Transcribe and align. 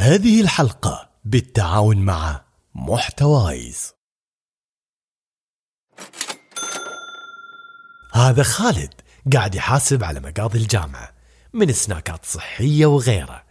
هذه 0.00 0.40
الحلقة 0.40 1.10
بالتعاون 1.24 1.96
مع 1.96 2.44
محتوايز. 2.74 3.92
هذا 8.12 8.42
خالد 8.42 8.94
قاعد 9.32 9.54
يحاسب 9.54 10.04
على 10.04 10.20
مقاضي 10.20 10.58
الجامعة 10.58 11.12
من 11.52 11.72
سناكات 11.72 12.26
صحية 12.26 12.86
وغيره 12.86 13.44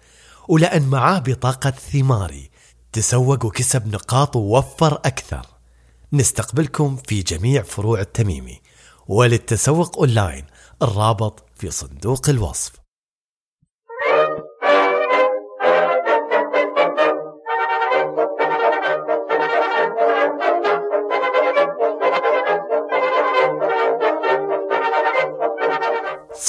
ولأن 0.48 0.82
معاه 0.82 1.20
بطاقة 1.20 1.72
ثماري 1.72 2.52
تسوق 2.92 3.46
وكسب 3.46 3.88
نقاط 3.88 4.36
ووفر 4.36 4.94
أكثر. 4.94 5.46
نستقبلكم 6.14 6.96
في 6.96 7.22
جميع 7.22 7.62
فروع 7.64 8.00
التميمي 8.00 8.62
وللتسوق 9.08 9.98
أونلاين 9.98 10.46
الرابط 10.82 11.46
في 11.56 11.72
صندوق 11.72 12.30
الوصف. 12.30 12.89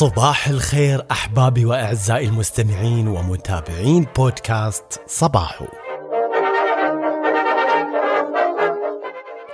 صباح 0.01 0.49
الخير 0.49 1.07
أحبابي 1.11 1.65
وأعزائي 1.65 2.27
المستمعين 2.27 3.09
ومتابعين 3.09 4.07
بودكاست 4.17 5.01
صباحو. 5.07 5.67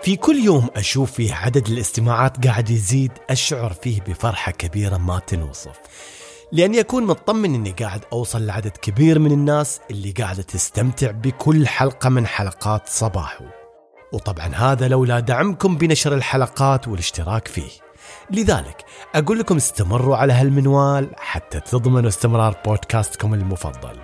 في 0.03 0.17
كل 0.17 0.37
يوم 0.37 0.69
أشوف 0.77 1.13
فيه 1.13 1.35
عدد 1.35 1.69
الاستماعات 1.69 2.47
قاعد 2.47 2.71
يزيد 2.71 3.13
أشعر 3.31 3.73
فيه 3.73 4.01
بفرحة 4.01 4.53
كبيرة 4.53 4.97
ما 4.97 5.19
تنوصف. 5.19 5.81
لاني 6.53 6.81
اكون 6.81 7.05
مطمن 7.05 7.55
إني 7.55 7.71
قاعد 7.71 8.05
أوصل 8.13 8.47
لعدد 8.47 8.77
كبير 8.77 9.19
من 9.19 9.33
الناس 9.33 9.81
اللي 9.91 10.11
قاعدة 10.11 10.43
تستمتع 10.43 11.11
بكل 11.11 11.69
حلقة 11.69 12.09
من 12.09 12.27
حلقات 12.27 12.89
صباحو. 12.89 13.45
وطبعا 14.13 14.55
هذا 14.55 14.89
لولا 14.89 15.21
دعمكم 15.21 15.77
بنشر 15.77 16.15
الحلقات 16.15 16.89
والاشتراك 16.89 17.49
فيه. 17.49 17.86
لذلك 18.31 18.85
أقول 19.15 19.39
لكم 19.39 19.57
استمروا 19.57 20.17
على 20.17 20.33
هالمنوال 20.33 21.11
حتى 21.17 21.61
تضمنوا 21.61 22.09
استمرار 22.09 22.57
بودكاستكم 22.67 23.35
المفضل 23.35 23.99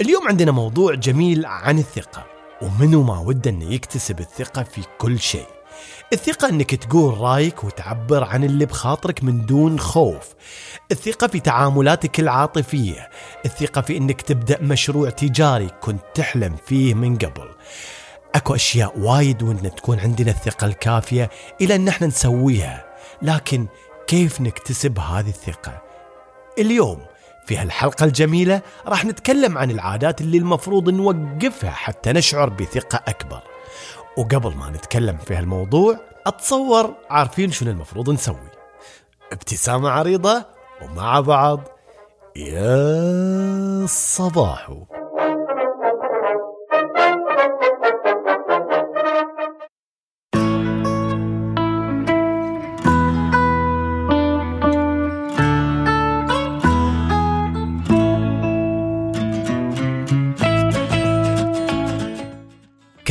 اليوم 0.00 0.28
عندنا 0.28 0.52
موضوع 0.52 0.94
جميل 0.94 1.46
عن 1.46 1.78
الثقة 1.78 2.26
ومنو 2.62 3.02
ما 3.02 3.18
وده 3.18 3.50
أنه 3.50 3.72
يكتسب 3.72 4.20
الثقة 4.20 4.62
في 4.62 4.82
كل 4.98 5.18
شيء 5.18 5.46
الثقة 6.12 6.48
إنك 6.48 6.74
تقول 6.74 7.18
رأيك 7.18 7.64
وتعبر 7.64 8.24
عن 8.24 8.44
اللي 8.44 8.66
بخاطرك 8.66 9.24
من 9.24 9.46
دون 9.46 9.80
خوف. 9.80 10.34
الثقة 10.92 11.26
في 11.26 11.40
تعاملاتك 11.40 12.20
العاطفية، 12.20 13.10
الثقة 13.44 13.80
في 13.80 13.96
إنك 13.96 14.22
تبدأ 14.22 14.62
مشروع 14.62 15.10
تجاري 15.10 15.70
كنت 15.80 16.02
تحلم 16.14 16.56
فيه 16.66 16.94
من 16.94 17.18
قبل. 17.18 17.48
أكو 18.34 18.54
أشياء 18.54 18.98
وايد 18.98 19.42
ودنا 19.42 19.68
تكون 19.68 20.00
عندنا 20.00 20.30
الثقة 20.30 20.66
الكافية 20.66 21.30
إلى 21.60 21.74
إن 21.74 21.88
إحنا 21.88 22.06
نسويها. 22.06 22.84
لكن 23.22 23.66
كيف 24.06 24.40
نكتسب 24.40 24.98
هذه 24.98 25.28
الثقة؟ 25.28 25.82
اليوم 26.58 26.98
في 27.46 27.56
هالحلقة 27.56 28.04
الجميلة 28.04 28.62
راح 28.86 29.04
نتكلم 29.04 29.58
عن 29.58 29.70
العادات 29.70 30.20
اللي 30.20 30.38
المفروض 30.38 30.90
نوقفها 30.90 31.70
حتى 31.70 32.12
نشعر 32.12 32.48
بثقة 32.48 33.00
أكبر. 33.08 33.42
وقبل 34.18 34.54
ما 34.54 34.70
نتكلم 34.70 35.16
في 35.16 35.34
هالموضوع 35.34 35.96
أتصور 36.26 36.94
عارفين 37.10 37.52
شنو 37.52 37.70
المفروض 37.70 38.10
نسوي. 38.10 38.50
ابتسامة 39.32 39.90
عريضة 39.90 40.44
ومع 40.82 41.20
بعض. 41.20 41.60
يا 42.36 43.86
صباحو. 43.86 44.84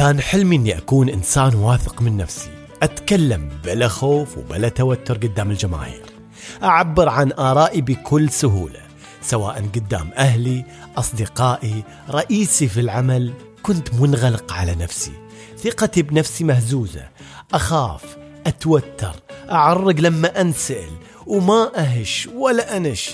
كان 0.03 0.21
حلمي 0.21 0.55
إني 0.55 0.77
أكون 0.77 1.09
إنسان 1.09 1.55
واثق 1.55 2.01
من 2.01 2.17
نفسي. 2.17 2.49
أتكلم 2.81 3.49
بلا 3.63 3.87
خوف 3.87 4.37
وبلا 4.37 4.69
توتر 4.69 5.17
قدام 5.17 5.51
الجماهير. 5.51 6.01
أعبر 6.63 7.09
عن 7.09 7.31
آرائي 7.31 7.81
بكل 7.81 8.29
سهولة 8.29 8.79
سواء 9.21 9.69
قدام 9.75 10.11
أهلي 10.17 10.65
أصدقائي 10.97 11.83
رئيسي 12.09 12.67
في 12.67 12.79
العمل. 12.79 13.33
كنت 13.61 13.93
منغلق 13.93 14.53
على 14.53 14.75
نفسي. 14.75 15.11
ثقتي 15.57 16.01
بنفسي 16.01 16.43
مهزوزة. 16.43 17.07
أخاف 17.53 18.17
أتوتر 18.47 19.15
أعرق 19.51 19.99
لما 19.99 20.41
أنسأل 20.41 20.89
وما 21.27 21.71
أهش 21.77 22.29
ولا 22.35 22.77
أنش. 22.77 23.11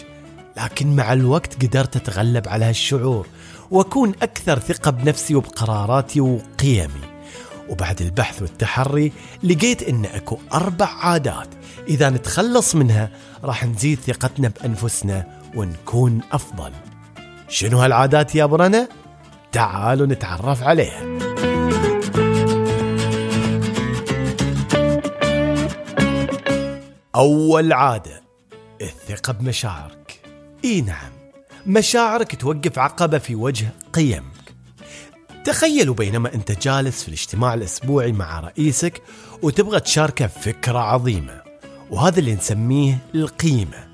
لكن 0.57 0.95
مع 0.95 1.13
الوقت 1.13 1.65
قدرت 1.65 1.95
أتغلب 1.95 2.47
على 2.47 2.65
هالشعور 2.65 3.27
واكون 3.71 4.13
أكثر 4.21 4.59
ثقة 4.59 4.91
بنفسي 4.91 5.35
وبقراراتي 5.35 6.21
وقيمي. 6.21 7.09
وبعد 7.69 8.01
البحث 8.01 8.41
والتحري 8.41 9.11
لقيت 9.43 9.83
إن 9.83 10.05
أكو 10.05 10.37
أربع 10.53 10.85
عادات. 10.85 11.47
إذا 11.87 12.09
نتخلص 12.09 12.75
منها 12.75 13.09
راح 13.43 13.65
نزيد 13.65 13.99
ثقتنا 13.99 14.47
بأنفسنا 14.47 15.41
ونكون 15.55 16.21
أفضل. 16.31 16.71
شنو 17.47 17.79
هالعادات 17.79 18.35
يا 18.35 18.45
برنا 18.45 18.89
تعالوا 19.51 20.07
نتعرف 20.07 20.63
عليها. 20.63 21.19
أول 27.15 27.73
عادة 27.73 28.21
الثقة 28.81 29.33
بمشاعرك. 29.33 30.19
إي 30.65 30.81
نعم. 30.81 31.18
مشاعرك 31.69 32.35
توقف 32.35 32.79
عقبة 32.79 33.17
في 33.17 33.35
وجه 33.35 33.69
قيمك. 33.93 34.53
تخيلوا 35.45 35.95
بينما 35.95 36.33
أنت 36.33 36.51
جالس 36.51 37.01
في 37.01 37.07
الاجتماع 37.07 37.53
الأسبوعي 37.53 38.11
مع 38.11 38.39
رئيسك 38.39 39.01
وتبغى 39.41 39.79
تشاركه 39.79 40.27
فكرة 40.27 40.79
عظيمة 40.79 41.41
وهذا 41.91 42.19
اللي 42.19 42.35
نسميه 42.35 42.97
القيمة. 43.15 43.87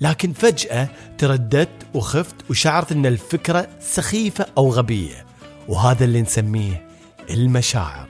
لكن 0.00 0.32
فجأة 0.32 0.88
ترددت 1.18 1.86
وخفت 1.94 2.34
وشعرت 2.50 2.92
أن 2.92 3.06
الفكرة 3.06 3.68
سخيفة 3.80 4.46
أو 4.58 4.70
غبية 4.70 5.26
وهذا 5.68 6.04
اللي 6.04 6.22
نسميه 6.22 6.88
المشاعر. 7.30 8.08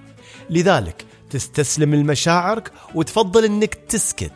لذلك 0.50 1.04
تستسلم 1.31 1.94
لمشاعرك 1.94 2.72
وتفضل 2.94 3.44
أنك 3.44 3.75
تسكت. 3.75 4.32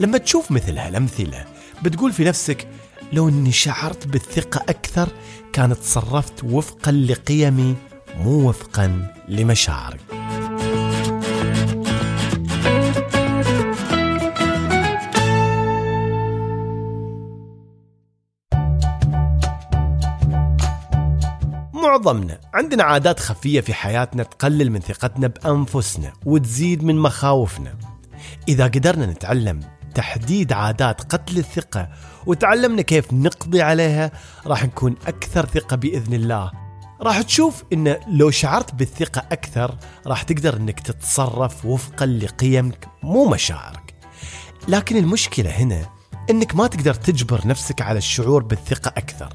لما 0.00 0.18
تشوف 0.18 0.50
مثل 0.50 0.78
هالأمثلة 0.78 1.44
بتقول 1.82 2.12
في 2.12 2.24
نفسك 2.24 2.68
لو 3.12 3.28
اني 3.28 3.52
شعرت 3.52 4.06
بالثقة 4.06 4.60
أكثر 4.68 5.08
كانت 5.52 5.76
تصرفت 5.76 6.44
وفقا 6.44 6.92
لقيمي 6.92 7.74
مو 8.16 8.48
وفقا 8.48 9.14
لمشاعري. 9.28 9.98
معظمنا 21.72 22.40
عندنا 22.54 22.82
عادات 22.82 23.20
خفية 23.20 23.60
في 23.60 23.74
حياتنا 23.74 24.22
تقلل 24.22 24.70
من 24.70 24.80
ثقتنا 24.80 25.26
بأنفسنا 25.26 26.12
وتزيد 26.26 26.84
من 26.84 26.96
مخاوفنا. 26.96 27.74
إذا 28.48 28.64
قدرنا 28.64 29.06
نتعلم 29.06 29.60
تحديد 29.94 30.52
عادات 30.52 31.00
قتل 31.00 31.38
الثقة 31.38 31.88
وتعلمنا 32.26 32.82
كيف 32.82 33.12
نقضي 33.12 33.62
عليها 33.62 34.10
راح 34.46 34.64
نكون 34.64 34.96
أكثر 35.06 35.46
ثقة 35.46 35.76
بإذن 35.76 36.14
الله. 36.14 36.50
راح 37.00 37.22
تشوف 37.22 37.64
إن 37.72 37.96
لو 38.08 38.30
شعرت 38.30 38.74
بالثقة 38.74 39.22
أكثر 39.32 39.78
راح 40.06 40.22
تقدر 40.22 40.56
إنك 40.56 40.80
تتصرف 40.80 41.64
وفقا 41.64 42.06
لقيمك 42.06 42.88
مو 43.02 43.28
مشاعرك. 43.28 43.94
لكن 44.68 44.96
المشكلة 44.96 45.50
هنا 45.50 45.86
إنك 46.30 46.56
ما 46.56 46.66
تقدر 46.66 46.94
تجبر 46.94 47.46
نفسك 47.46 47.82
على 47.82 47.98
الشعور 47.98 48.42
بالثقة 48.42 48.88
أكثر. 48.88 49.28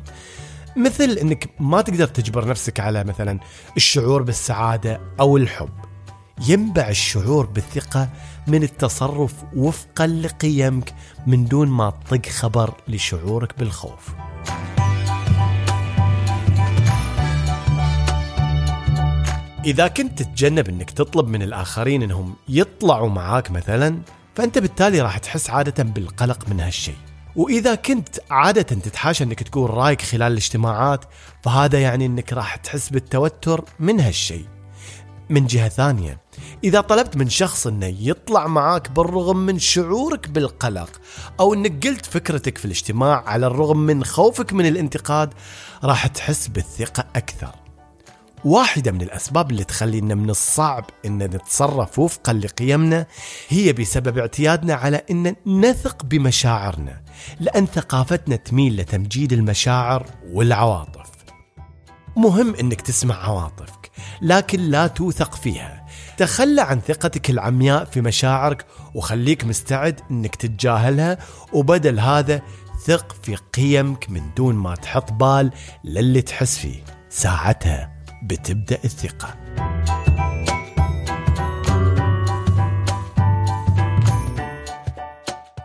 مثل 0.77 1.11
إنك 1.11 1.50
ما 1.59 1.81
تقدر 1.81 2.07
تجبر 2.07 2.47
نفسك 2.47 2.79
على 2.79 3.03
مثلا 3.03 3.39
الشعور 3.77 4.23
بالسعادة 4.23 5.01
أو 5.19 5.38
الحب. 5.38 5.88
ينبع 6.47 6.89
الشعور 6.89 7.45
بالثقة 7.45 8.09
من 8.47 8.63
التصرف 8.63 9.33
وفقا 9.56 10.07
لقيمك 10.07 10.94
من 11.27 11.45
دون 11.45 11.68
ما 11.68 11.89
تطق 11.89 12.30
خبر 12.30 12.74
لشعورك 12.88 13.59
بالخوف. 13.59 14.09
إذا 19.65 19.88
كنت 19.88 20.24
تتجنب 20.24 20.69
أنك 20.69 20.91
تطلب 20.91 21.27
من 21.27 21.41
الآخرين 21.41 22.03
أنهم 22.03 22.36
يطلعوا 22.50 23.09
معاك 23.09 23.51
مثلا 23.51 24.01
فأنت 24.35 24.57
بالتالي 24.57 25.01
راح 25.01 25.18
تحس 25.18 25.50
عادة 25.50 25.83
بالقلق 25.83 26.50
من 26.50 26.59
هالشيء 26.59 26.95
وإذا 27.35 27.75
كنت 27.75 28.19
عادة 28.30 28.62
تتحاشى 28.62 29.24
أنك 29.24 29.44
تقول 29.44 29.69
رأيك 29.69 30.01
خلال 30.01 30.31
الاجتماعات 30.31 31.06
فهذا 31.44 31.81
يعني 31.81 32.06
أنك 32.06 32.33
راح 32.33 32.56
تحس 32.56 32.89
بالتوتر 32.89 33.65
من 33.80 34.00
هالشيء 34.00 34.45
من 35.29 35.45
جهة 35.47 35.69
ثانية. 35.69 36.21
إذا 36.63 36.81
طلبت 36.81 37.17
من 37.17 37.29
شخص 37.29 37.67
أنه 37.67 37.95
يطلع 37.99 38.47
معاك 38.47 38.91
بالرغم 38.91 39.37
من 39.37 39.59
شعورك 39.59 40.29
بالقلق 40.29 41.01
أو 41.39 41.53
أنك 41.53 41.87
قلت 41.87 42.05
فكرتك 42.05 42.57
في 42.57 42.65
الاجتماع 42.65 43.23
على 43.27 43.47
الرغم 43.47 43.77
من 43.77 44.03
خوفك 44.03 44.53
من 44.53 44.65
الانتقاد 44.65 45.33
راح 45.83 46.07
تحس 46.07 46.47
بالثقة 46.47 47.05
أكثر. 47.15 47.55
واحدة 48.45 48.91
من 48.91 49.01
الأسباب 49.01 49.51
اللي 49.51 49.63
تخلينا 49.63 50.15
من 50.15 50.29
الصعب 50.29 50.85
أن 51.05 51.17
نتصرف 51.17 51.99
وفقا 51.99 52.33
لقيمنا 52.33 53.05
هي 53.49 53.73
بسبب 53.73 54.17
اعتيادنا 54.17 54.73
على 54.73 55.01
أن 55.11 55.35
نثق 55.45 56.03
بمشاعرنا 56.03 57.01
لأن 57.39 57.65
ثقافتنا 57.65 58.35
تميل 58.35 58.77
لتمجيد 58.77 59.33
المشاعر 59.33 60.05
والعواطف. 60.31 61.19
مهم 62.19 62.56
أنك 62.56 62.81
تسمع 62.81 63.16
عواطفك 63.16 63.92
لكن 64.21 64.60
لا 64.60 64.88
توثق 64.88 65.36
فيها. 65.36 65.86
تخلى 66.18 66.62
عن 66.62 66.80
ثقتك 66.80 67.30
العمياء 67.30 67.86
في 67.86 68.01
مشاعرك 68.01 68.66
وخليك 68.95 69.45
مستعد 69.45 70.01
أنك 70.12 70.36
تتجاهلها 70.36 71.18
وبدل 71.54 72.00
هذا 72.00 72.42
ثق 72.86 73.16
في 73.24 73.36
قيمك 73.36 74.10
من 74.10 74.21
دون 74.38 74.56
ما 74.56 74.75
تحط 74.75 75.12
بال 75.12 75.51
للي 75.83 76.21
تحس 76.21 76.57
فيه. 76.57 76.83
ساعتها 77.10 78.04
بتبدأ 78.24 78.77
الثقة. 78.83 79.36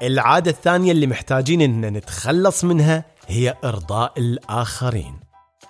العادة 0.02 0.50
الثانية 0.50 0.92
اللي 0.92 1.06
محتاجين 1.06 1.60
ان 1.60 1.80
نتخلص 1.80 2.64
منها 2.64 3.04
هي 3.28 3.54
إرضاء 3.64 4.12
الآخرين. 4.18 5.24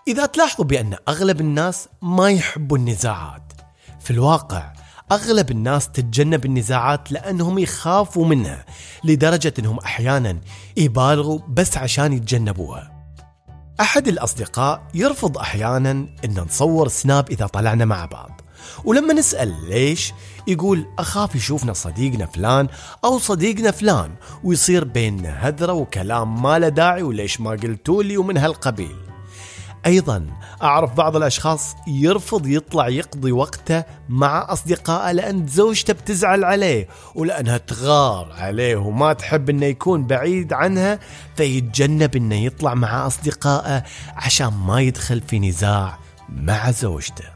إذا 0.08 0.26
تلاحظوا 0.26 0.64
بأن 0.64 0.96
أغلب 1.08 1.40
الناس 1.40 1.88
ما 2.02 2.30
يحبوا 2.30 2.78
النزاعات، 2.78 3.52
في 4.00 4.10
الواقع 4.10 4.72
أغلب 5.12 5.50
الناس 5.50 5.88
تتجنب 5.88 6.44
النزاعات 6.44 7.12
لأنهم 7.12 7.58
يخافوا 7.58 8.26
منها 8.26 8.64
لدرجة 9.04 9.54
أنهم 9.58 9.78
أحيانا 9.78 10.40
يبالغوا 10.76 11.38
بس 11.48 11.76
عشان 11.76 12.12
يتجنبوها. 12.12 12.92
أحد 13.80 14.08
الأصدقاء 14.08 14.82
يرفض 14.94 15.38
أحيانا 15.38 15.90
أن 16.24 16.40
نصور 16.46 16.88
سناب 16.88 17.30
إذا 17.30 17.46
طلعنا 17.46 17.84
مع 17.84 18.04
بعض. 18.04 18.40
ولما 18.84 19.14
نسأل 19.14 19.54
ليش 19.68 20.12
يقول 20.46 20.86
أخاف 20.98 21.34
يشوفنا 21.34 21.72
صديقنا 21.72 22.26
فلان 22.26 22.68
أو 23.04 23.18
صديقنا 23.18 23.70
فلان 23.70 24.10
ويصير 24.44 24.84
بيننا 24.84 25.48
هذرة 25.48 25.72
وكلام 25.72 26.42
ما 26.42 26.58
له 26.58 26.68
داعي 26.68 27.02
وليش 27.02 27.40
ما 27.40 27.50
قلتولي 27.50 28.16
ومن 28.16 28.36
هالقبيل. 28.36 29.13
أيضا 29.86 30.26
أعرف 30.62 30.94
بعض 30.94 31.16
الأشخاص 31.16 31.76
يرفض 31.86 32.46
يطلع 32.46 32.88
يقضي 32.88 33.32
وقته 33.32 33.84
مع 34.08 34.52
أصدقائه 34.52 35.12
لأن 35.12 35.46
زوجته 35.46 35.92
بتزعل 35.92 36.44
عليه 36.44 36.88
ولأنها 37.14 37.58
تغار 37.58 38.32
عليه 38.32 38.76
وما 38.76 39.12
تحب 39.12 39.50
إنه 39.50 39.66
يكون 39.66 40.06
بعيد 40.06 40.52
عنها 40.52 40.98
فيتجنب 41.36 42.16
إنه 42.16 42.34
يطلع 42.34 42.74
مع 42.74 43.06
أصدقائه 43.06 43.84
عشان 44.16 44.52
ما 44.66 44.80
يدخل 44.80 45.20
في 45.20 45.38
نزاع 45.38 45.98
مع 46.28 46.70
زوجته. 46.70 47.34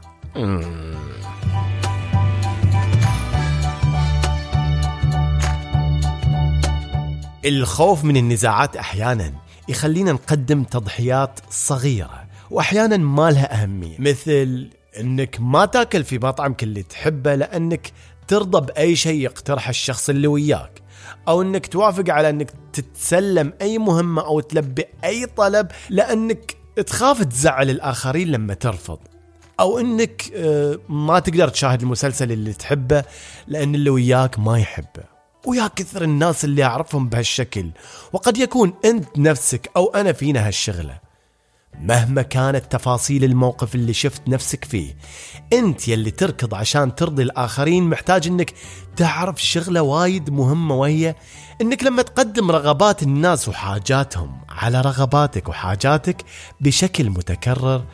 الخوف 7.45 8.03
من 8.03 8.17
النزاعات 8.17 8.75
أحيانا 8.75 9.33
يخلينا 9.69 10.11
نقدم 10.11 10.63
تضحيات 10.63 11.39
صغيرة 11.49 12.28
وأحيانا 12.51 12.97
ما 12.97 13.31
لها 13.31 13.63
أهمية. 13.63 13.95
مثل 13.99 14.69
إنك 14.99 15.37
ما 15.39 15.65
تأكل 15.65 16.03
في 16.03 16.17
مطعمك 16.17 16.63
اللي 16.63 16.83
تحبه 16.83 17.35
لأنك 17.35 17.91
ترضى 18.27 18.65
بأي 18.65 18.95
شيء 18.95 19.21
يقترحه 19.21 19.69
الشخص 19.69 20.09
اللي 20.09 20.27
وياك. 20.27 20.81
أو 21.27 21.41
إنك 21.41 21.67
توافق 21.67 22.09
على 22.09 22.29
إنك 22.29 22.51
تتسلم 22.73 23.53
أي 23.61 23.77
مهمة 23.77 24.21
أو 24.21 24.39
تلبي 24.39 24.85
أي 25.03 25.25
طلب 25.25 25.67
لأنك 25.89 26.55
تخاف 26.87 27.23
تزعل 27.23 27.69
الآخرين 27.69 28.27
لما 28.27 28.53
ترفض. 28.53 28.99
أو 29.59 29.79
إنك 29.79 30.31
آه، 30.35 30.79
ما 30.89 31.19
تقدر 31.19 31.47
تشاهد 31.47 31.81
المسلسل 31.81 32.31
اللي 32.31 32.53
تحبه 32.53 33.03
لأن 33.47 33.75
اللي 33.75 33.89
وياك 33.89 34.39
ما 34.39 34.59
يحبه. 34.59 35.03
ويا 35.45 35.67
كثر 35.75 36.03
الناس 36.03 36.45
اللي 36.45 36.63
أعرفهم 36.63 37.09
بهالشكل. 37.09 37.71
وقد 38.13 38.37
يكون 38.37 38.73
أنت 38.85 39.17
نفسك 39.17 39.69
أو 39.77 39.87
أنا 39.95 40.13
فينا 40.13 40.47
هالشغلة. 40.47 41.08
مهما 41.81 42.21
كانت 42.21 42.71
تفاصيل 42.71 43.23
الموقف 43.23 43.75
اللي 43.75 43.93
شفت 43.93 44.21
نفسك 44.27 44.65
فيه 44.65 44.95
انت 45.53 45.87
يلي 45.87 46.11
تركض 46.11 46.53
عشان 46.53 46.95
ترضي 46.95 47.23
الآخرين 47.23 47.83
محتاج 47.83 48.27
إنك 48.27 48.53
تعرف 48.95 49.43
شغلة 49.43 49.81
وايد 49.81 50.29
مهمة 50.29 50.75
وهي 50.75 51.15
إنك 51.61 51.83
لما 51.83 52.01
تقدم 52.01 52.51
رغبات 52.51 53.03
الناس 53.03 53.49
وحاجاتهم 53.49 54.41
على 54.49 54.81
رغباتك 54.81 55.49
وحاجاتك 55.49 56.25
بشكل 56.61 57.09
متكرر 57.09 57.85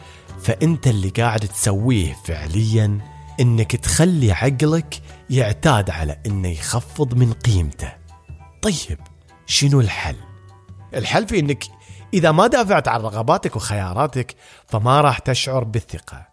فأنت 0.41 0.87
اللي 0.87 1.09
قاعد 1.09 1.39
تسويه 1.39 2.17
فعليا 2.25 2.99
إنك 3.39 3.75
تخلي 3.75 4.31
عقلك 4.31 5.01
يعتاد 5.29 5.89
على 5.89 6.17
إنه 6.25 6.49
يخفض 6.49 7.13
من 7.13 7.33
قيمته. 7.33 7.93
طيب 8.61 8.99
شنو 9.45 9.81
الحل؟ 9.81 10.15
الحل 10.93 11.27
في 11.27 11.39
إنك 11.39 11.63
إذا 12.15 12.31
ما 12.31 12.47
دافعت 12.47 12.87
عن 12.87 13.01
رغباتك 13.01 13.55
وخياراتك 13.55 14.35
فما 14.67 15.01
راح 15.01 15.19
تشعر 15.19 15.63
بالثقة. 15.63 16.27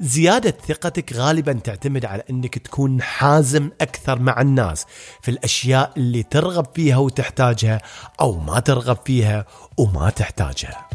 زيادة 0.00 0.54
ثقتك 0.68 1.12
غالبا 1.12 1.52
تعتمد 1.52 2.04
على 2.04 2.22
أنك 2.30 2.58
تكون 2.58 3.02
حازم 3.02 3.70
أكثر 3.80 4.18
مع 4.18 4.40
الناس 4.40 4.86
في 5.22 5.30
الأشياء 5.30 5.92
اللي 5.96 6.22
ترغب 6.22 6.66
فيها 6.74 6.96
وتحتاجها 6.96 7.80
أو 8.20 8.38
ما 8.38 8.60
ترغب 8.60 8.98
فيها 9.04 9.46
وما 9.78 10.10
تحتاجها. 10.10 10.88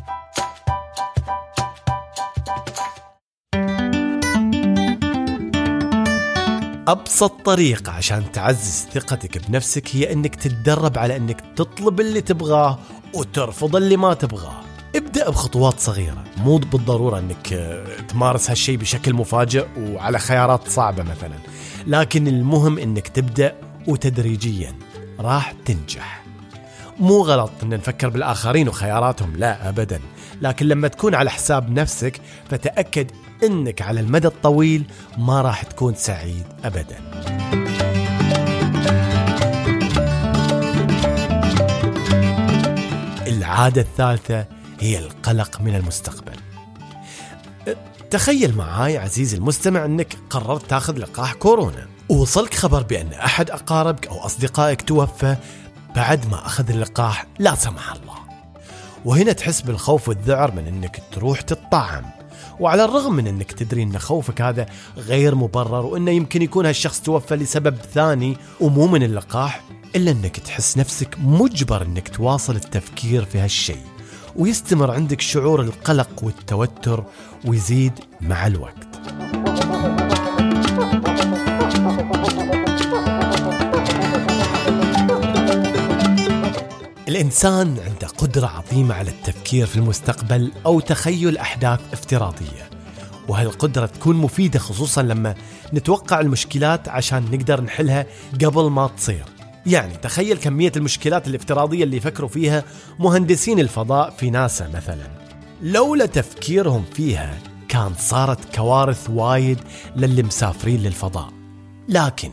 أبسط 6.87 7.31
طريقة 7.45 7.91
عشان 7.91 8.31
تعزز 8.31 8.87
ثقتك 8.93 9.47
بنفسك 9.47 9.95
هي 9.95 10.13
أنك 10.13 10.35
تتدرب 10.35 10.97
على 10.97 11.15
أنك 11.15 11.41
تطلب 11.55 11.99
اللي 11.99 12.21
تبغاه 12.21 12.79
وترفض 13.13 13.75
اللي 13.75 13.97
ما 13.97 14.13
تبغاه. 14.13 14.61
ابدأ 14.95 15.29
بخطوات 15.29 15.79
صغيرة. 15.79 16.23
مو 16.37 16.57
بالضرورة 16.57 17.19
أنك 17.19 17.47
تمارس 18.07 18.49
هالشيء 18.49 18.77
بشكل 18.77 19.13
مفاجئ 19.13 19.65
وعلى 19.77 20.19
خيارات 20.19 20.67
صعبة 20.67 21.03
مثلا. 21.03 21.35
لكن 21.87 22.27
المهم 22.27 22.79
أنك 22.79 23.07
تبدأ 23.07 23.55
وتدريجيا. 23.87 24.75
راح 25.19 25.51
تنجح. 25.65 26.23
مو 26.99 27.21
غلط 27.21 27.51
أن 27.63 27.69
نفكر 27.69 28.09
بالآخرين 28.09 28.69
وخياراتهم. 28.69 29.33
لا 29.37 29.69
أبدا. 29.69 29.99
لكن 30.41 30.65
لما 30.65 30.87
تكون 30.87 31.15
على 31.15 31.29
حساب 31.29 31.71
نفسك 31.71 32.21
فتأكد 32.49 33.11
أنك 33.43 33.81
على 33.81 33.99
المدى 33.99 34.27
الطويل 34.27 34.83
ما 35.17 35.41
راح 35.41 35.63
تكون 35.63 35.95
سعيد 35.95 36.43
أبدا. 36.63 36.97
العادة 43.59 43.81
الثالثة 43.81 44.45
هي 44.79 44.99
القلق 44.99 45.61
من 45.61 45.75
المستقبل. 45.75 46.35
تخيل 48.09 48.57
معاي 48.57 48.97
عزيزي 48.97 49.37
المستمع 49.37 49.85
أنك 49.85 50.17
قررت 50.29 50.69
تاخذ 50.69 50.97
لقاح 50.97 51.33
كورونا. 51.33 51.87
ووصلك 52.09 52.53
خبر 52.53 52.83
بأن 52.83 53.13
أحد 53.13 53.51
أقاربك 53.51 54.07
أو 54.07 54.25
أصدقائك 54.25 54.81
توفى 54.81 55.35
بعد 55.95 56.29
ما 56.31 56.45
أخذ 56.45 56.69
اللقاح 56.69 57.25
لا 57.39 57.55
سمح 57.55 57.91
الله. 57.91 58.15
وهنا 59.05 59.31
تحس 59.31 59.61
بالخوف 59.61 60.09
والذعر 60.09 60.51
من 60.51 60.67
أنك 60.67 61.01
تروح 61.11 61.41
تطعم 61.41 62.05
وعلى 62.59 62.85
الرغم 62.85 63.13
من 63.13 63.27
أنك 63.27 63.51
تدري 63.51 63.83
أن 63.83 63.99
خوفك 63.99 64.41
هذا 64.41 64.65
غير 64.97 65.35
مبرر 65.35 65.85
وأنه 65.85 66.11
يمكن 66.11 66.41
يكون 66.41 66.65
هالشخص 66.65 67.01
توفى 67.01 67.35
لسبب 67.35 67.75
ثاني 67.75 68.37
ومو 68.59 68.87
من 68.87 69.03
اللقاح 69.03 69.63
إلا 69.95 70.11
أنك 70.11 70.39
تحس 70.39 70.77
نفسك 70.77 71.17
مجبر 71.19 71.81
أنك 71.81 72.07
تواصل 72.07 72.55
التفكير 72.55 73.25
في 73.25 73.39
هالشيء 73.39 73.83
ويستمر 74.35 74.91
عندك 74.91 75.21
شعور 75.21 75.61
القلق 75.61 76.23
والتوتر 76.23 77.03
ويزيد 77.45 77.93
مع 78.21 78.47
الوقت. 78.47 78.88
الإنسان 87.19 87.77
عنده 87.85 88.07
قدرة 88.07 88.47
عظيمة 88.47 88.95
على 88.95 89.11
التفكير 89.11 89.65
في 89.65 89.75
المستقبل 89.75 90.51
أو 90.65 90.79
تخيل 90.79 91.37
أحداث 91.37 91.79
افتراضية 91.93 92.69
وهالقدرة 93.27 93.85
تكون 93.85 94.15
مفيدة 94.15 94.59
خصوصا 94.59 95.01
لما 95.01 95.35
نتوقع 95.73 96.19
المشكلات 96.19 96.89
عشان 96.89 97.23
نقدر 97.31 97.61
نحلها 97.61 98.05
قبل 98.45 98.69
ما 98.69 98.87
تصير؟ 98.97 99.25
يعني 99.65 99.93
تخيل 99.97 100.37
كمية 100.37 100.71
المشكلات 100.75 101.27
الافتراضية 101.27 101.83
اللي 101.83 101.97
يفكروا 101.97 102.29
فيها 102.29 102.63
مهندسين 102.99 103.59
الفضاء 103.59 104.09
في 104.09 104.29
ناسا 104.29 104.67
مثلا. 104.67 105.07
لولا 105.61 106.05
تفكيرهم 106.05 106.85
فيها 106.93 107.37
كان 107.69 107.93
صارت 107.99 108.55
كوارث 108.55 109.09
وايد 109.09 109.59
للي 109.95 110.23
مسافرين 110.23 110.79
للفضاء. 110.83 111.29
لكن 111.89 112.31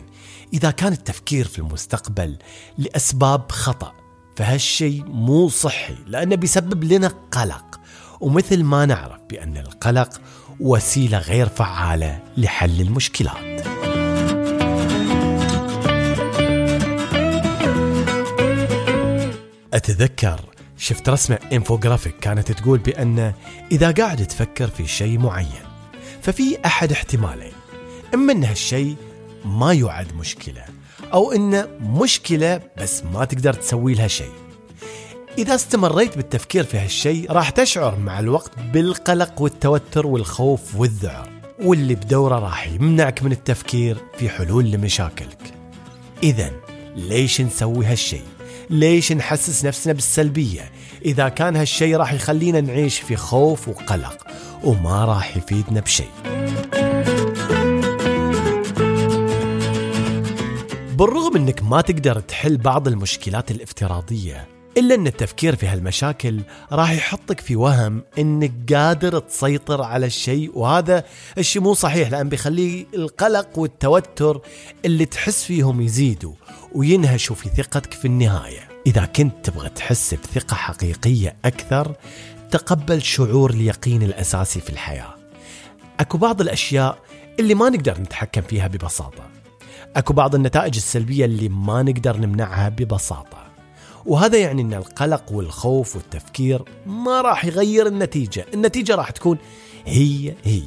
إذا 0.53 0.71
كان 0.71 0.93
التفكير 0.93 1.49
في 1.49 1.59
المستقبل 1.59 2.37
لأسباب 2.79 3.53
خطأ 3.53 3.96
فهالشيء 4.37 5.05
مو 5.05 5.49
صحي 5.49 5.95
لأنه 6.07 6.37
بيسبب 6.37 6.85
لنا 6.85 7.13
قلق. 7.31 7.81
ومثل 8.21 8.63
ما 8.63 8.87
نعرف 8.87 9.21
بأن 9.31 9.57
القلق 9.57 10.21
وسيلة 10.61 11.19
غير 11.19 11.49
فعالة 11.49 12.23
لحل 12.37 12.81
المشكلات. 12.81 13.67
أتذكر 19.75 20.41
شفت 20.79 21.09
رسمة 21.09 21.39
انفوجرافيك 21.53 22.17
كانت 22.21 22.53
تقول 22.53 22.79
بأن 22.79 23.33
إذا 23.73 23.91
قاعد 23.91 24.27
تفكر 24.27 24.69
في 24.69 24.87
شيء 24.87 25.19
معين 25.19 25.67
ففي 26.23 26.59
أحد 26.67 26.93
احتمالين. 26.93 27.53
إما 28.15 28.33
أن 28.33 28.45
هالشيء 28.45 28.97
ما 29.47 29.73
يعد 29.73 30.15
مشكلة 30.17 30.65
أو 31.13 31.33
إنه 31.33 31.69
مشكلة 31.81 32.61
بس 32.79 33.03
ما 33.05 33.25
تقدر 33.25 33.53
تسوي 33.53 33.95
لها 33.95 34.09
شيء. 34.09 34.33
إذا 35.39 35.55
استمريت 35.55 36.17
بالتفكير 36.17 36.65
في 36.65 36.79
هالشيء 36.79 37.33
راح 37.33 37.51
تشعر 37.51 37.99
مع 37.99 38.19
الوقت 38.19 38.51
بالقلق 38.73 39.43
والتوتر 39.43 40.07
والخوف 40.07 40.77
والذعر 40.77 41.29
واللي 41.63 41.95
بدوره 41.95 42.39
راح 42.39 42.69
يمنعك 42.69 43.23
من 43.23 43.33
التفكير 43.33 43.97
في 44.19 44.29
حلول 44.29 44.71
لمشاكلك. 44.71 45.55
إذا 46.23 46.51
ليش 46.97 47.41
نسوي 47.41 47.87
هالشيء؟ 47.87 48.25
ليش 48.71 49.13
نحسس 49.13 49.65
نفسنا 49.65 49.93
بالسلبية؟ 49.93 50.71
إذا 51.05 51.29
كان 51.29 51.57
هالشيء 51.57 51.97
راح 51.97 52.13
يخلينا 52.13 52.61
نعيش 52.61 52.99
في 52.99 53.17
خوف 53.17 53.69
وقلق 53.69 54.27
وما 54.65 55.05
راح 55.05 55.37
يفيدنا 55.37 55.81
بشيء. 55.81 56.11
بالرغم 60.97 61.37
انك 61.37 61.63
ما 61.63 61.81
تقدر 61.81 62.21
تحل 62.21 62.57
بعض 62.57 62.89
المشكلات 62.89 63.51
الافتراضية 63.51 64.49
إلا 64.77 64.95
أن 64.95 65.07
التفكير 65.07 65.57
في 65.57 65.67
هالمشاكل 65.67 66.41
راح 66.73 66.91
يحطك 66.91 67.41
في 67.41 67.57
وهم 67.57 68.03
إنك 68.19 68.73
قادر 68.73 69.19
تسيطر 69.19 69.83
على 69.83 70.07
الشيء 70.07 70.59
وهذا 70.59 71.05
الشيء 71.39 71.63
مو 71.63 71.75
صحيح 71.75 72.11
لأن 72.11 72.29
بيخلي 72.29 72.87
القلق 72.95 73.59
والتوتر 73.59 74.41
اللي 74.85 75.05
تحس 75.05 75.45
فيهم 75.45 75.81
يزيدوا 75.81 76.33
وينهشوا 76.75 77.37
في 77.37 77.49
ثقتك 77.49 77.93
في 77.93 78.05
النهاية. 78.05 78.69
إذا 78.87 79.05
كنت 79.05 79.51
تبغى 79.51 79.69
تحس 79.69 80.15
بثقة 80.15 80.55
حقيقية 80.55 81.37
أكثر 81.45 81.95
تقبل 82.51 83.03
شعور 83.03 83.51
اليقين 83.51 84.03
الأساسي 84.03 84.61
في 84.61 84.71
الحياة. 84.71 85.15
أكو 86.01 86.19
بعض 86.19 86.41
الأشياء 86.41 86.99
اللي 87.41 87.55
ما 87.55 87.69
نقدر 87.69 88.01
نتحكم 88.01 88.43
فيها 88.43 88.67
ببساطة. 88.67 89.46
أكو 89.97 90.13
بعض 90.13 90.35
النتائج 90.35 90.77
السلبية 90.77 91.25
اللي 91.25 91.49
ما 91.49 91.83
نقدر 91.83 92.17
نمنعها 92.17 92.69
ببساطة. 92.69 93.47
وهذا 94.07 94.39
يعني 94.39 94.63
إن 94.63 94.75
القلق 94.75 95.33
والخوف 95.33 95.97
والتفكير 95.97 96.63
ما 96.87 97.21
راح 97.21 97.45
يغير 97.45 97.87
النتيجة. 97.87 98.47
النتيجة 98.55 98.95
راح 98.95 99.11
تكون 99.11 99.39
هي 99.85 100.35
هي. 100.45 100.63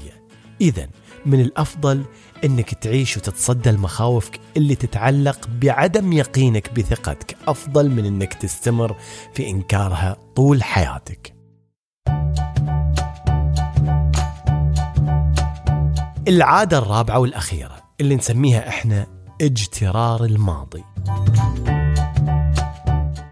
اذا 0.61 0.87
من 1.25 1.41
الأفضل 1.41 2.03
إنك 2.43 2.73
تعيش 2.73 3.17
وتتصدى 3.17 3.71
لمخاوفك 3.71 4.39
اللي 4.57 4.75
تتعلق 4.75 5.49
بعدم 5.61 6.13
يقينك 6.13 6.73
بثقتك. 6.73 7.37
أفضل 7.47 7.89
من 7.89 8.05
إنك 8.05 8.33
تستمر 8.33 8.95
في 9.33 9.49
إنكارها 9.49 10.17
طول 10.35 10.63
حياتك. 10.63 11.33
العادة 16.27 16.77
الرابعة 16.77 17.19
والأخيرة. 17.19 17.88
اللي 18.01 18.15
نسميها 18.15 18.69
إحنا 18.69 19.07
اجترار 19.41 20.25
الماضي. 20.25 20.83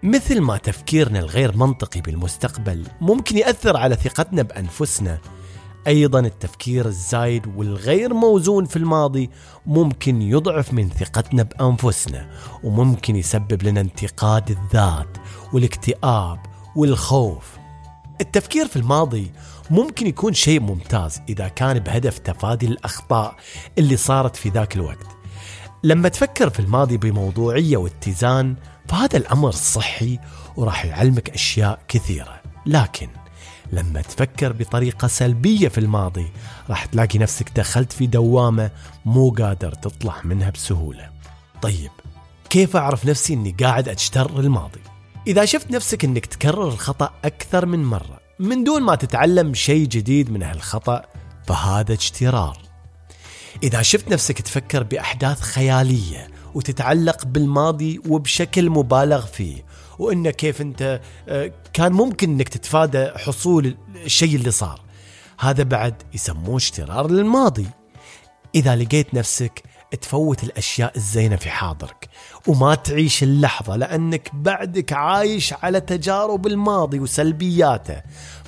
مثل 0.03 0.41
ما 0.41 0.57
تفكيرنا 0.57 1.19
الغير 1.19 1.57
منطقي 1.57 2.01
بالمستقبل 2.01 2.88
ممكن 3.01 3.38
يأثر 3.38 3.77
على 3.77 3.95
ثقتنا 3.95 4.41
بأنفسنا 4.41 5.19
أيضا 5.88 6.19
التفكير 6.19 6.86
الزايد 6.86 7.47
والغير 7.55 8.13
موزون 8.13 8.65
في 8.65 8.75
الماضي 8.75 9.29
ممكن 9.65 10.21
يضعف 10.21 10.74
من 10.74 10.89
ثقتنا 10.89 11.43
بأنفسنا 11.43 12.29
وممكن 12.63 13.15
يسبب 13.15 13.63
لنا 13.63 13.81
انتقاد 13.81 14.50
الذات 14.51 15.17
والاكتئاب 15.53 16.39
والخوف. 16.75 17.57
التفكير 18.21 18.67
في 18.67 18.75
الماضي 18.75 19.31
ممكن 19.69 20.07
يكون 20.07 20.33
شيء 20.33 20.59
ممتاز 20.59 21.21
إذا 21.29 21.47
كان 21.47 21.79
بهدف 21.79 22.17
تفادي 22.17 22.65
الأخطاء 22.65 23.36
اللي 23.77 23.97
صارت 23.97 24.36
في 24.36 24.50
ذاك 24.50 24.75
الوقت. 24.75 25.07
لما 25.83 26.09
تفكر 26.09 26.50
في 26.50 26.59
الماضي 26.59 26.97
بموضوعية 26.97 27.77
واتزان 27.77 28.55
فهذا 28.88 29.17
الأمر 29.17 29.51
صحي 29.51 30.19
وراح 30.55 30.86
يعلمك 30.86 31.29
أشياء 31.29 31.79
كثيرة. 31.88 32.41
لكن 32.65 33.09
لما 33.71 34.01
تفكر 34.01 34.53
بطريقة 34.53 35.07
سلبية 35.07 35.67
في 35.67 35.77
الماضي 35.77 36.27
راح 36.69 36.86
تلاقي 36.86 37.19
نفسك 37.19 37.51
دخلت 37.55 37.93
في 37.93 38.07
دوامة 38.07 38.71
مو 39.05 39.29
قادر 39.29 39.71
تطلع 39.71 40.15
منها 40.24 40.50
بسهولة. 40.50 41.09
طيب 41.62 41.91
كيف 42.50 42.75
أعرف 42.75 43.05
نفسي 43.05 43.33
أني 43.33 43.55
قاعد 43.59 43.89
أجتر 43.89 44.39
الماضي؟ 44.39 44.79
إذا 45.27 45.45
شفت 45.45 45.71
نفسك 45.71 46.05
أنك 46.05 46.25
تكرر 46.25 46.67
الخطأ 46.67 47.13
أكثر 47.25 47.65
من 47.65 47.83
مرة 47.83 48.26
من 48.39 48.63
دون 48.63 48.82
ما 48.82 48.96
تتعلم 48.96 49.53
شيء 49.53 49.88
جديد 49.88 50.32
من 50.32 50.44
هالخطأ 50.44 51.06
فهذا 51.48 51.94
اجترار. 51.94 52.58
إذا 53.63 53.82
شفت 53.82 54.12
نفسك 54.12 54.41
تفكر 54.41 54.84
بأحداث 54.84 55.41
خيالية 55.41 56.27
وتتعلق 56.53 57.25
بالماضي 57.25 58.01
وبشكل 58.10 58.70
مبالغ 58.70 59.25
فيه 59.25 59.65
وإن 60.00 60.29
كيف 60.29 60.62
أنت 60.62 61.01
آه، 61.27 61.51
كان 61.74 61.91
ممكن 61.91 62.29
أنك 62.29 62.50
تتفادى 62.50 63.08
حصول 63.08 63.77
الشيء 64.06 64.36
اللي 64.36 64.51
صار 64.51 64.82
هذا 65.39 65.63
بعد 65.63 66.03
يسموه 66.13 66.56
اشترار 66.56 67.12
للماضي. 67.12 67.67
إذا 68.56 68.75
لقيت 68.75 69.13
نفسك 69.13 69.63
تفوت 69.96 70.44
الأشياء 70.44 70.96
الزينة 70.96 71.36
في 71.36 71.50
حاضرك 71.50 72.10
وما 72.48 72.75
تعيش 72.75 73.24
اللحظة 73.24 73.75
لأنك 73.75 74.32
بعدك 74.34 74.94
عايش 74.94 75.53
على 75.53 75.82
تجارب 75.82 76.48
الماضي 76.48 77.00
وسلبياته 77.00 78.01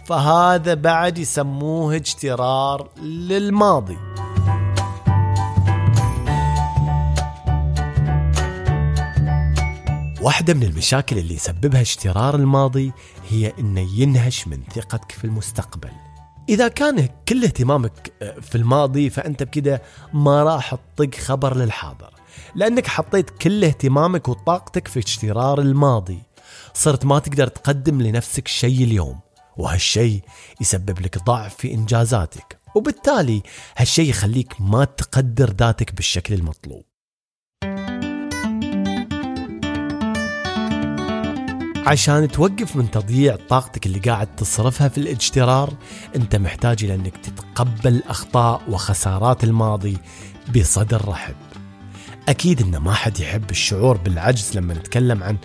فهذا 0.06 0.74
بعد 0.74 1.18
يسموه 1.18 1.96
اجترار 1.96 2.90
للماضي 3.02 3.98
واحدة 10.22 10.54
من 10.54 10.64
المشاكل 10.64 11.18
اللي 11.18 11.34
يسببها 11.34 11.82
اشترار 11.82 12.36
الماضي 12.36 12.92
هي 13.30 13.54
إنه 13.60 13.88
ينهش 14.00 14.48
من 14.48 14.64
ثقتك 14.76 15.12
في 15.12 15.26
المستقبل. 15.26 16.09
إذا 16.50 16.68
كان 16.68 17.10
كل 17.28 17.44
اهتمامك 17.44 18.14
آه، 18.22 18.40
في 18.40 18.56
الماضي 18.56 19.10
فأنت 19.10 19.44
بكده 19.44 19.82
ما 20.14 20.44
راح 20.44 20.76
تطق 20.76 21.16
خبر 21.16 21.58
للحاضر، 21.58 22.14
لأنك 22.56 22.88
حطيت 22.88 23.30
كل 23.30 23.64
اهتمامك 23.64 24.30
وطاقتك 24.30 24.88
في 24.88 25.00
اشترار 25.00 25.62
الماضي. 25.62 26.20
صرت 26.74 27.06
ما 27.06 27.20
تقدر 27.20 27.48
تقدم 27.48 28.02
لنفسك 28.02 28.48
شيء 28.48 28.84
اليوم، 28.84 29.20
وهالشيء 29.58 30.22
يسبب 30.62 31.00
لك 31.00 31.24
ضعف 31.24 31.56
في 31.56 31.74
إنجازاتك، 31.74 32.60
وبالتالي 32.76 33.42
هالشيء 33.78 34.10
يخليك 34.10 34.54
ما 34.60 34.86
تقدر 34.86 35.50
ذاتك 35.52 35.96
بالشكل 35.96 36.34
المطلوب. 36.34 36.89
عشان 41.88 42.28
توقف 42.28 42.76
من 42.76 42.92
تضييع 42.92 43.38
طاقتك 43.50 43.86
اللي 43.86 44.00
قاعد 44.00 44.36
تصرفها 44.36 44.88
في 44.88 44.98
الاجترار 44.98 45.74
أنت 46.16 46.36
محتاج 46.36 46.84
إلى 46.84 46.96
أنك 46.96 47.18
تتقبل 47.18 48.04
أخطاء 48.08 48.62
وخسارات 48.70 49.44
الماضي 49.44 49.98
بصدر 50.56 51.08
رحب. 51.08 51.36
أكيد 52.30 52.62
إن 52.62 52.78
ما 52.78 52.94
حد 52.94 53.20
يحب 53.20 53.50
الشعور 53.52 53.98
بالعجز 53.98 54.58
لما 54.58 54.74
نتكلم 54.74 55.24
عن 55.24 55.38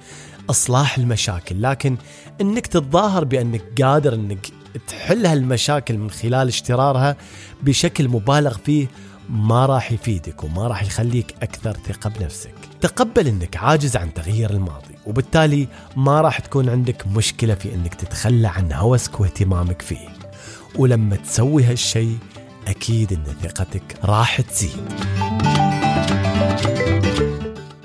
إصلاح 0.50 0.98
المشاكل 0.98 1.62
لكن 1.62 1.96
إنك 2.40 2.66
تتظاهر 2.66 3.24
بأنك 3.24 3.82
قادر 3.82 4.14
إنك 4.14 4.46
تحل 4.88 5.26
هالمشاكل 5.26 5.98
من 5.98 6.10
خلال 6.10 6.48
اشترارها 6.48 7.16
بشكل 7.62 8.08
مبالغ 8.08 8.56
فيه 8.58 8.86
ما 9.30 9.66
راح 9.66 9.92
يفيدك 9.92 10.44
وما 10.44 10.66
راح 10.66 10.82
يخليك 10.82 11.34
أكثر 11.42 11.76
ثقة 11.88 12.10
بنفسك. 12.10 12.54
تقبل 12.80 13.26
إنك 13.26 13.56
عاجز 13.56 13.96
عن 13.96 14.14
تغيير 14.14 14.50
الماضي. 14.50 14.93
وبالتالي 15.06 15.68
ما 15.96 16.20
راح 16.20 16.38
تكون 16.38 16.68
عندك 16.68 17.06
مشكلة 17.06 17.54
في 17.54 17.74
إنك 17.74 17.94
تتخلى 17.94 18.48
عن 18.48 18.72
هوسك 18.72 19.20
واهتمامك 19.20 19.82
فيه. 19.82 20.08
ولما 20.76 21.16
تسوي 21.16 21.64
هالشيء 21.64 22.18
أكيد 22.68 23.12
إن 23.12 23.24
ثقتك 23.42 23.96
راح 24.04 24.40
تزيد. 24.40 24.92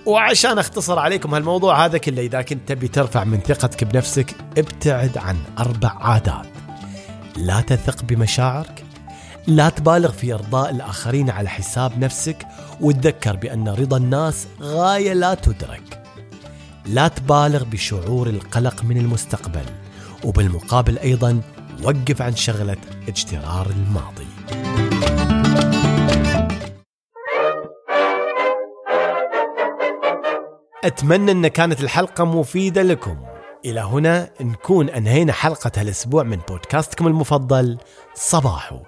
وعشان 0.06 0.60
أختصر 0.60 1.00
عليكم 1.00 1.34
هالموضوع 1.34 1.86
هذا 1.86 1.98
كله 1.98 2.22
إذا 2.22 2.42
كنت 2.42 2.70
تبي 2.70 2.88
ترفع 2.88 3.24
من 3.24 3.40
ثقتك 3.40 3.84
بنفسك 3.84 4.36
ابتعد 4.58 5.18
عن 5.18 5.38
أربع 5.60 5.90
عادات. 5.90 6.48
لا 7.38 7.62
تثق 7.62 8.04
بمشاعرك 8.04 8.84
لا 9.48 9.70
تبالغ 9.70 10.12
في 10.12 10.34
أرضاء 10.34 10.70
الآخرين 10.70 11.30
على 11.30 11.50
حساب 11.50 12.00
نفسك 12.00 12.48
وتذكر 12.82 13.36
بأن 13.36 13.70
رضا 13.70 13.98
الناس 13.98 14.48
غاية 14.62 15.14
لا 15.14 15.34
تدرك. 15.34 15.99
لا 16.86 17.08
تبالغ 17.08 17.64
بشعور 17.64 18.28
القلق 18.28 18.84
من 18.84 18.98
المستقبل 18.98 19.66
وبالمقابل 20.26 20.98
أيضا 20.98 21.42
وقف 21.84 22.22
عن 22.22 22.36
شغلة 22.36 22.78
اجترار 23.08 23.68
الماضي. 23.70 24.28
أتمنى 30.84 31.32
أن 31.32 31.48
كانت 31.48 31.82
الحلقة 31.82 32.26
مفيدة 32.26 32.82
لكم. 32.82 33.18
إلى 33.66 33.80
هنا 33.80 34.30
نكون 34.42 34.90
أنهينا 34.90 35.34
حلقة 35.34 35.72
هالأسبوع 35.78 36.24
من 36.24 36.40
بودكاستكم 36.50 37.08
المفضل 37.08 37.78
صباحو. 38.14 38.80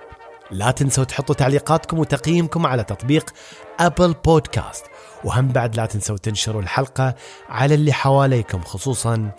لا 0.52 0.72
تنسوا 0.72 1.04
تحطوا 1.04 1.36
تعليقاتكم 1.36 2.00
وتقييمكم 2.00 2.66
على 2.66 2.84
تطبيق 2.84 3.34
أبل 3.80 4.14
بودكاست. 4.26 4.86
وهم 5.24 5.48
بعد 5.48 5.75
لا 5.75 5.86
تنسوا 5.86 6.18
تنشروا 6.18 6.62
الحلقة 6.62 7.16
على 7.50 7.75
اللي 7.75 7.94
حواليكم 7.94 8.62
خصوصا 8.62 9.32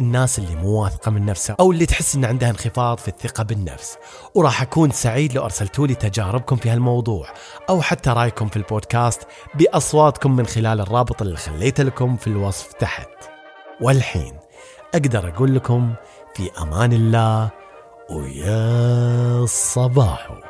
الناس 0.00 0.38
اللي 0.38 0.54
مو 0.54 0.82
واثقة 0.82 1.10
من 1.10 1.24
نفسها 1.24 1.56
أو 1.60 1.72
اللي 1.72 1.86
تحس 1.86 2.14
أن 2.14 2.24
عندها 2.24 2.50
انخفاض 2.50 2.98
في 2.98 3.08
الثقة 3.08 3.44
بالنفس. 3.44 3.96
وراح 4.34 4.62
أكون 4.62 4.90
سعيد 4.90 5.32
لو 5.32 5.44
أرسلتوا 5.44 5.86
لي 5.86 5.94
تجاربكم 5.94 6.56
في 6.56 6.70
هالموضوع 6.70 7.28
أو 7.68 7.82
حتى 7.82 8.10
رأيكم 8.10 8.48
في 8.48 8.56
البودكاست 8.56 9.22
بأصواتكم 9.54 10.36
من 10.36 10.46
خلال 10.46 10.80
الرابط 10.80 11.22
اللي 11.22 11.36
خليته 11.36 11.82
لكم 11.82 12.16
في 12.16 12.26
الوصف 12.26 12.72
تحت. 12.72 13.08
والحين 13.80 14.34
أقدر 14.94 15.28
أقول 15.28 15.54
لكم 15.54 15.94
في 16.34 16.50
أمان 16.62 16.92
الله 16.92 17.50
ويا 18.10 19.46
صباحو 19.46 20.49